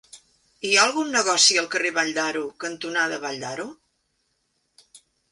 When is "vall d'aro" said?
1.97-2.41, 3.25-3.67